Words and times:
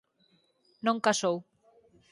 Non 0.85 1.03
casou. 1.05 1.37